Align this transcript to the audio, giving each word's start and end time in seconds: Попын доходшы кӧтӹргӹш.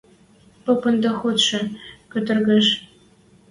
Попын 0.63 0.95
доходшы 1.03 1.59
кӧтӹргӹш. 2.11 2.67